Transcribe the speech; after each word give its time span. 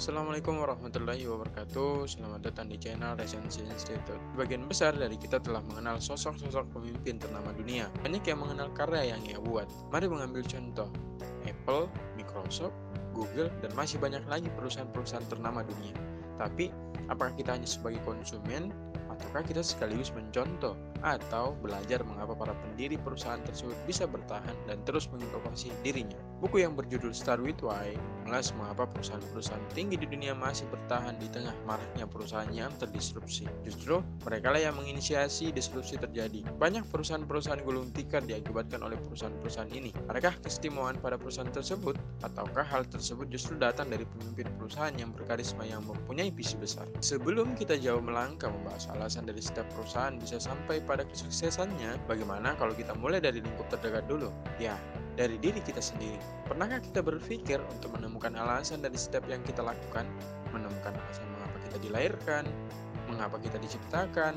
Assalamualaikum 0.00 0.56
warahmatullahi 0.56 1.28
wabarakatuh. 1.28 2.08
Selamat 2.08 2.40
datang 2.40 2.72
di 2.72 2.80
channel 2.80 3.20
Resensi 3.20 3.60
Institute. 3.60 4.16
Bagian 4.32 4.64
besar 4.64 4.96
dari 4.96 5.12
kita 5.20 5.44
telah 5.44 5.60
mengenal 5.60 6.00
sosok-sosok 6.00 6.72
pemimpin 6.72 7.20
ternama 7.20 7.52
dunia. 7.52 7.92
Banyak 8.00 8.24
yang 8.24 8.40
mengenal 8.40 8.72
karya 8.72 9.12
yang 9.12 9.20
ia 9.28 9.36
buat. 9.36 9.68
Mari 9.92 10.08
mengambil 10.08 10.40
contoh. 10.48 10.88
Apple, 11.44 11.92
Microsoft, 12.16 12.72
Google, 13.12 13.52
dan 13.60 13.76
masih 13.76 14.00
banyak 14.00 14.24
lagi 14.24 14.48
perusahaan-perusahaan 14.56 15.28
ternama 15.28 15.60
dunia. 15.68 15.92
Tapi, 16.40 16.72
apakah 17.12 17.36
kita 17.36 17.60
hanya 17.60 17.68
sebagai 17.68 18.00
konsumen 18.08 18.72
ataukah 19.10 19.42
kita 19.42 19.60
sekaligus 19.60 20.14
mencontoh 20.14 20.78
atau 21.00 21.56
belajar 21.64 22.04
mengapa 22.04 22.36
para 22.36 22.54
pendiri 22.54 23.00
perusahaan 23.00 23.40
tersebut 23.42 23.74
bisa 23.88 24.04
bertahan 24.04 24.52
dan 24.68 24.78
terus 24.84 25.08
menginovasi 25.08 25.72
dirinya. 25.80 26.16
Buku 26.40 26.64
yang 26.64 26.72
berjudul 26.72 27.12
Start 27.12 27.44
With 27.44 27.60
Why 27.60 27.96
mengulas 28.24 28.54
mengapa 28.56 28.86
perusahaan-perusahaan 28.88 29.74
tinggi 29.74 29.98
di 30.00 30.06
dunia 30.08 30.32
masih 30.32 30.64
bertahan 30.70 31.18
di 31.18 31.28
tengah 31.28 31.52
maraknya 31.66 32.06
perusahaan 32.06 32.48
yang 32.54 32.70
terdisrupsi. 32.78 33.44
Justru 33.66 34.00
mereka 34.24 34.54
lah 34.54 34.62
yang 34.70 34.78
menginisiasi 34.78 35.52
disrupsi 35.52 35.98
terjadi. 35.98 36.46
Banyak 36.56 36.86
perusahaan-perusahaan 36.88 37.60
gulung 37.66 37.90
tikar 37.92 38.24
diakibatkan 38.24 38.80
oleh 38.86 38.96
perusahaan-perusahaan 39.02 39.72
ini. 39.74 39.90
Adakah 40.08 40.38
keistimewaan 40.46 41.02
pada 41.02 41.18
perusahaan 41.18 41.50
tersebut 41.50 41.98
ataukah 42.22 42.64
hal 42.64 42.86
tersebut 42.86 43.28
justru 43.28 43.58
datang 43.58 43.90
dari 43.90 44.06
pemimpin 44.06 44.46
perusahaan 44.56 44.94
yang 44.94 45.10
berkarisma 45.10 45.66
yang 45.66 45.82
mempunyai 45.84 46.30
visi 46.32 46.54
besar? 46.56 46.86
Sebelum 47.02 47.58
kita 47.58 47.76
jauh 47.82 48.00
melangkah 48.00 48.48
membahas 48.48 48.86
alasan 49.00 49.24
dari 49.24 49.40
setiap 49.40 49.64
perusahaan 49.72 50.12
bisa 50.20 50.36
sampai 50.36 50.84
pada 50.84 51.08
kesuksesannya, 51.08 51.96
bagaimana 52.04 52.52
kalau 52.60 52.76
kita 52.76 52.92
mulai 53.00 53.18
dari 53.18 53.40
lingkup 53.40 53.72
terdekat 53.72 54.04
dulu? 54.04 54.28
Ya, 54.60 54.76
dari 55.16 55.40
diri 55.40 55.64
kita 55.64 55.80
sendiri. 55.80 56.20
Pernahkah 56.44 56.84
kita 56.84 57.00
berpikir 57.00 57.58
untuk 57.72 57.96
menemukan 57.96 58.36
alasan 58.36 58.84
dari 58.84 59.00
setiap 59.00 59.24
yang 59.32 59.40
kita 59.48 59.64
lakukan? 59.64 60.04
Menemukan 60.52 60.92
alasan 60.92 61.24
mengapa 61.32 61.56
kita 61.64 61.76
dilahirkan, 61.80 62.44
mengapa 63.08 63.36
kita 63.40 63.56
diciptakan, 63.56 64.36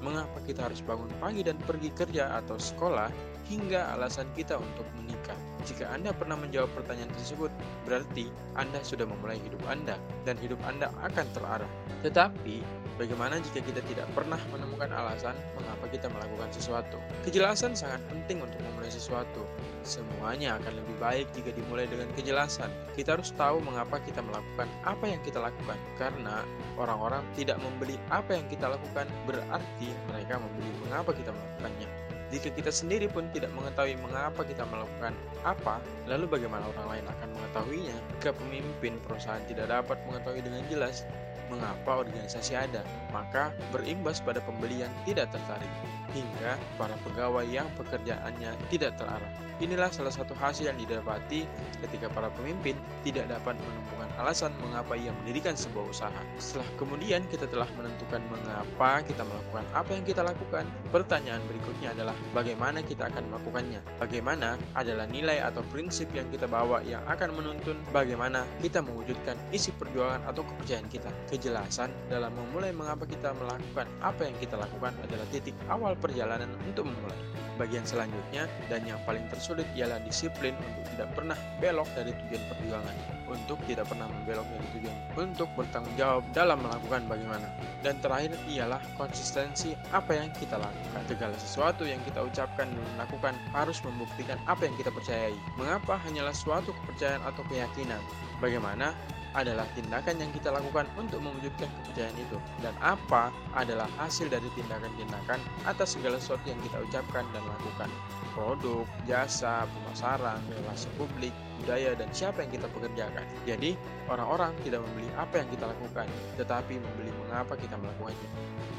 mengapa 0.00 0.38
kita 0.44 0.68
harus 0.68 0.84
bangun 0.84 1.10
pagi 1.18 1.42
dan 1.42 1.56
pergi 1.64 1.90
kerja 1.92 2.38
atau 2.44 2.60
sekolah, 2.60 3.08
hingga 3.48 3.92
alasan 3.96 4.28
kita 4.36 4.56
untuk 4.56 4.84
menikah. 5.00 5.36
Jika 5.64 5.88
Anda 5.92 6.12
pernah 6.12 6.36
menjawab 6.36 6.72
pertanyaan 6.76 7.12
tersebut, 7.16 7.48
berarti 7.88 8.28
Anda 8.56 8.80
sudah 8.84 9.08
memulai 9.08 9.40
hidup 9.40 9.60
Anda, 9.64 9.96
dan 10.28 10.36
hidup 10.40 10.60
Anda 10.64 10.92
akan 11.04 11.26
terarah. 11.32 11.72
Tetapi, 12.04 12.83
Bagaimana 12.94 13.42
jika 13.42 13.58
kita 13.58 13.82
tidak 13.90 14.06
pernah 14.14 14.38
menemukan 14.54 14.86
alasan 14.94 15.34
mengapa 15.58 15.90
kita 15.90 16.06
melakukan 16.06 16.46
sesuatu? 16.54 17.02
Kejelasan 17.26 17.74
sangat 17.74 17.98
penting 18.06 18.38
untuk 18.38 18.62
memulai 18.62 18.86
sesuatu. 18.86 19.42
Semuanya 19.82 20.62
akan 20.62 20.78
lebih 20.78 20.94
baik 21.02 21.26
jika 21.34 21.50
dimulai 21.50 21.90
dengan 21.90 22.06
kejelasan. 22.14 22.70
Kita 22.94 23.18
harus 23.18 23.34
tahu 23.34 23.58
mengapa 23.66 23.98
kita 23.98 24.22
melakukan 24.22 24.70
apa 24.86 25.04
yang 25.10 25.18
kita 25.26 25.42
lakukan. 25.42 25.74
Karena 25.98 26.46
orang-orang 26.78 27.26
tidak 27.34 27.58
membeli 27.58 27.98
apa 28.14 28.38
yang 28.38 28.46
kita 28.46 28.70
lakukan, 28.70 29.10
berarti 29.26 29.90
mereka 30.06 30.38
membeli 30.38 30.70
mengapa 30.86 31.10
kita 31.10 31.34
melakukannya. 31.34 32.13
Jika 32.32 32.48
kita 32.54 32.72
sendiri 32.72 33.06
pun 33.10 33.28
tidak 33.32 33.52
mengetahui 33.52 34.00
mengapa 34.00 34.44
kita 34.44 34.64
melakukan 34.68 35.12
apa, 35.44 35.80
lalu 36.08 36.28
bagaimana 36.28 36.64
orang 36.76 36.86
lain 36.98 37.06
akan 37.08 37.28
mengetahuinya? 37.36 37.96
Jika 38.18 38.30
pemimpin 38.36 38.96
perusahaan 39.04 39.44
tidak 39.44 39.68
dapat 39.68 40.00
mengetahui 40.08 40.40
dengan 40.40 40.64
jelas 40.72 41.04
mengapa 41.52 42.00
organisasi 42.04 42.56
ada, 42.56 42.80
maka 43.12 43.52
berimbas 43.68 44.20
pada 44.24 44.40
pembelian 44.40 44.88
tidak 45.04 45.28
tertarik, 45.28 45.68
hingga 46.16 46.56
para 46.80 46.96
pegawai 47.04 47.44
yang 47.44 47.68
pekerjaannya 47.76 48.56
tidak 48.72 48.96
terarah. 48.96 49.32
Inilah 49.62 49.86
salah 49.94 50.10
satu 50.10 50.34
hasil 50.34 50.66
yang 50.66 50.78
didapati 50.80 51.46
ketika 51.84 52.10
para 52.10 52.26
pemimpin 52.34 52.74
tidak 53.06 53.30
dapat 53.30 53.54
menemukan 53.54 54.10
alasan 54.18 54.50
mengapa 54.58 54.98
ia 54.98 55.14
mendirikan 55.22 55.54
sebuah 55.54 55.90
usaha. 55.90 56.22
Setelah 56.42 56.66
kemudian 56.74 57.22
kita 57.30 57.46
telah 57.46 57.70
menentukan 57.78 58.22
mengapa 58.30 59.06
kita 59.06 59.22
melakukan 59.22 59.64
apa 59.70 59.90
yang 59.94 60.04
kita 60.06 60.22
lakukan, 60.26 60.66
pertanyaan 60.90 61.42
berikutnya 61.46 61.94
adalah 61.94 62.16
bagaimana 62.32 62.80
kita 62.80 63.12
akan 63.12 63.28
melakukannya. 63.28 63.80
Bagaimana 64.00 64.56
adalah 64.72 65.04
nilai 65.10 65.42
atau 65.44 65.60
prinsip 65.68 66.08
yang 66.16 66.24
kita 66.32 66.48
bawa 66.48 66.80
yang 66.86 67.04
akan 67.04 67.36
menuntun 67.36 67.76
bagaimana 67.92 68.46
kita 68.64 68.80
mewujudkan 68.80 69.36
isi 69.52 69.74
perjuangan 69.76 70.24
atau 70.24 70.46
kepercayaan 70.46 70.88
kita. 70.88 71.10
Kejelasan 71.28 71.92
dalam 72.08 72.32
memulai 72.32 72.72
mengapa 72.72 73.04
kita 73.04 73.36
melakukan 73.36 73.86
apa 74.00 74.22
yang 74.24 74.36
kita 74.40 74.56
lakukan 74.56 74.96
adalah 75.04 75.26
titik 75.28 75.56
awal 75.68 75.92
perjalanan 75.98 76.48
untuk 76.64 76.88
memulai. 76.88 77.18
Bagian 77.54 77.86
selanjutnya 77.86 78.50
dan 78.66 78.82
yang 78.82 78.98
paling 79.06 79.22
tersulit 79.30 79.66
ialah 79.78 80.02
disiplin 80.02 80.58
untuk 80.58 80.84
tidak 80.90 81.08
pernah 81.14 81.38
belok 81.62 81.86
dari 81.94 82.10
tujuan 82.10 82.42
perjuangan, 82.50 82.96
untuk 83.30 83.58
tidak 83.70 83.86
pernah 83.86 84.10
membelok 84.10 84.46
dari 84.50 84.66
tujuan, 84.74 84.96
untuk 85.14 85.48
bertanggung 85.54 85.94
jawab 85.94 86.26
dalam 86.34 86.58
melakukan 86.58 87.06
bagaimana. 87.06 87.46
Dan 87.86 87.94
terakhir 88.02 88.34
ialah 88.50 88.82
konsistensi 88.98 89.78
apa 89.94 90.18
yang 90.18 90.34
kita 90.34 90.58
lakukan. 90.58 91.02
Segala 91.06 91.36
sesuatu 91.38 91.86
yang 91.86 92.02
kita 92.02 92.26
ucapkan 92.26 92.66
dan 92.66 92.90
lakukan 92.98 93.38
harus 93.54 93.78
membuktikan 93.86 94.34
apa 94.50 94.66
yang 94.66 94.74
kita 94.74 94.90
percayai. 94.90 95.36
Mengapa 95.54 95.94
hanyalah 96.02 96.34
suatu 96.34 96.74
kepercayaan 96.74 97.22
atau 97.22 97.46
keyakinan? 97.46 98.02
Bagaimana 98.42 98.98
adalah 99.34 99.66
tindakan 99.74 100.16
yang 100.18 100.30
kita 100.30 100.54
lakukan 100.54 100.86
untuk 100.94 101.18
mewujudkan 101.22 101.66
kepercayaan 101.66 102.16
itu 102.18 102.38
dan 102.62 102.74
apa 102.82 103.34
adalah 103.58 103.90
hasil 103.98 104.30
dari 104.30 104.46
tindakan-tindakan 104.54 105.42
atas 105.66 105.98
segala 105.98 106.18
sesuatu 106.22 106.46
yang 106.46 106.60
kita 106.62 106.78
ucapkan 106.82 107.26
dan 107.34 107.42
lakukan 107.46 107.90
produk, 108.34 108.82
jasa, 109.06 109.64
pemasaran, 109.70 110.42
relasi 110.50 110.90
publik, 110.98 111.30
budaya, 111.62 111.94
dan 111.94 112.10
siapa 112.10 112.42
yang 112.42 112.50
kita 112.58 112.66
pekerjakan. 112.74 113.24
Jadi, 113.46 113.78
orang-orang 114.10 114.50
tidak 114.66 114.82
membeli 114.82 115.08
apa 115.14 115.34
yang 115.40 115.48
kita 115.54 115.64
lakukan, 115.70 116.06
tetapi 116.36 116.74
membeli 116.82 117.14
mengapa 117.24 117.54
kita 117.54 117.78
melakukannya. 117.78 118.30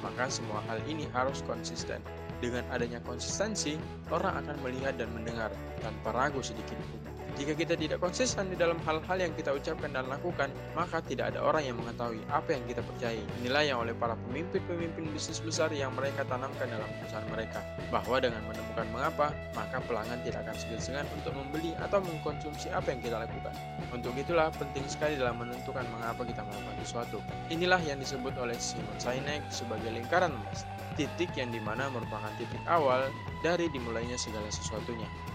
Maka 0.03 0.27
semua 0.27 0.59
hal 0.67 0.83
ini 0.85 1.07
harus 1.15 1.39
konsisten. 1.47 2.03
Dengan 2.43 2.67
adanya 2.69 2.99
konsistensi, 3.07 3.79
orang 4.11 4.43
akan 4.43 4.59
melihat 4.59 4.99
dan 4.99 5.07
mendengar 5.15 5.49
tanpa 5.79 6.11
ragu 6.11 6.43
sedikit 6.43 6.75
pun. 6.91 7.14
Jika 7.35 7.51
kita 7.51 7.75
tidak 7.75 7.99
konsisten 7.99 8.47
di 8.47 8.55
dalam 8.55 8.79
hal-hal 8.87 9.17
yang 9.19 9.35
kita 9.35 9.51
ucapkan 9.51 9.91
dan 9.91 10.07
lakukan, 10.07 10.47
maka 10.71 11.03
tidak 11.03 11.35
ada 11.35 11.43
orang 11.43 11.67
yang 11.67 11.75
mengetahui 11.75 12.23
apa 12.31 12.55
yang 12.55 12.63
kita 12.63 12.79
percayai. 12.79 13.19
Inilah 13.43 13.63
yang 13.67 13.77
oleh 13.83 13.91
para 13.91 14.15
pemimpin-pemimpin 14.15 15.11
bisnis 15.11 15.43
besar 15.43 15.67
yang 15.75 15.91
mereka 15.99 16.23
tanamkan 16.31 16.71
dalam 16.71 16.87
perusahaan 17.03 17.27
mereka, 17.27 17.59
bahwa 17.91 18.23
dengan 18.23 18.39
menemukan 18.47 18.87
mengapa, 18.87 19.35
maka 19.51 19.83
pelanggan 19.83 20.19
tidak 20.23 20.47
akan 20.47 20.55
segan-segan 20.55 21.07
untuk 21.11 21.35
membeli 21.35 21.75
atau 21.83 21.99
mengkonsumsi 21.99 22.71
apa 22.71 22.95
yang 22.95 23.03
kita 23.03 23.17
lakukan. 23.19 23.53
Untuk 23.91 24.15
itulah 24.15 24.47
penting 24.55 24.87
sekali 24.87 25.19
dalam 25.19 25.35
menentukan 25.35 25.83
mengapa 25.91 26.23
kita 26.23 26.39
melakukan 26.39 26.77
sesuatu. 26.87 27.19
Inilah 27.51 27.83
yang 27.83 27.99
disebut 27.99 28.31
oleh 28.39 28.55
Simon 28.55 28.95
Sinek 28.95 29.43
sebagai 29.51 29.91
lingkaran 29.91 30.31
emas, 30.31 30.63
titik 30.95 31.35
yang 31.35 31.51
di 31.51 31.59
mana 31.59 31.91
merupakan 31.91 32.31
titik 32.39 32.63
awal 32.63 33.11
dari 33.43 33.67
dimulainya 33.75 34.15
segala 34.15 34.47
sesuatunya. 34.47 35.34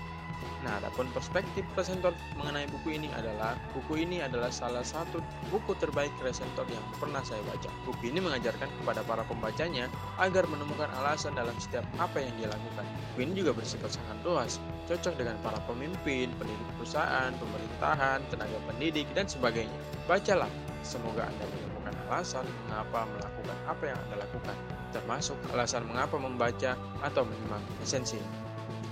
Nah, 0.61 0.77
adapun 0.77 1.09
perspektif 1.17 1.65
presentor 1.73 2.13
mengenai 2.37 2.69
buku 2.69 3.01
ini 3.01 3.09
adalah 3.17 3.57
buku 3.73 4.05
ini 4.05 4.21
adalah 4.21 4.53
salah 4.53 4.85
satu 4.85 5.25
buku 5.49 5.73
terbaik 5.81 6.13
presentor 6.21 6.69
yang 6.69 6.85
pernah 7.01 7.25
saya 7.25 7.41
baca. 7.49 7.73
Buku 7.89 8.13
ini 8.13 8.21
mengajarkan 8.21 8.69
kepada 8.81 9.01
para 9.09 9.25
pembacanya 9.25 9.89
agar 10.21 10.45
menemukan 10.45 10.93
alasan 11.01 11.33
dalam 11.33 11.57
setiap 11.57 11.85
apa 11.97 12.21
yang 12.21 12.33
dia 12.37 12.53
lakukan. 12.53 12.85
Buku 13.13 13.19
ini 13.25 13.33
juga 13.41 13.57
bersifat 13.57 13.97
sangat 13.97 14.19
luas, 14.21 14.61
cocok 14.85 15.15
dengan 15.17 15.41
para 15.41 15.57
pemimpin, 15.65 16.29
pendiri 16.37 16.65
perusahaan, 16.77 17.33
pemerintahan, 17.41 18.21
tenaga 18.29 18.59
pendidik, 18.69 19.09
dan 19.17 19.25
sebagainya. 19.25 19.81
Bacalah, 20.05 20.51
semoga 20.85 21.25
Anda 21.25 21.45
menemukan 21.49 21.95
alasan 22.05 22.45
mengapa 22.69 23.09
melakukan 23.17 23.57
apa 23.65 23.85
yang 23.89 23.99
Anda 24.09 24.17
lakukan, 24.29 24.57
termasuk 24.93 25.41
alasan 25.57 25.89
mengapa 25.89 26.21
membaca 26.21 26.77
atau 27.01 27.23
menyimak 27.25 27.65
esensi. 27.81 28.21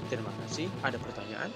Terima 0.08 0.32
kasih. 0.44 0.72
Ada 0.80 0.96
pertanyaan? 0.96 1.52